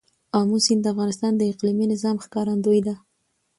آمو 0.39 0.57
سیند 0.65 0.81
د 0.83 0.87
افغانستان 0.93 1.33
د 1.37 1.41
اقلیمي 1.51 1.85
نظام 1.93 2.15
ښکارندوی 2.25 2.79
ده. 2.87 2.95